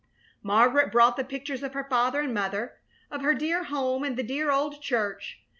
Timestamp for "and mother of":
2.21-3.21